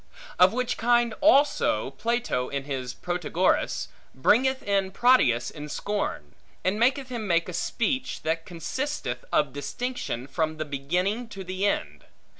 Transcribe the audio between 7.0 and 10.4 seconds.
him make a speech, that consisteth of distinction